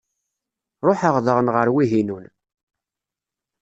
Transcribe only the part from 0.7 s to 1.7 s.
Ruḥeɣ daɣen ɣer